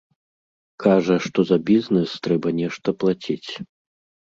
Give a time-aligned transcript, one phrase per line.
[0.83, 3.51] Кажа, што за бізнес трэба нешта плаціць.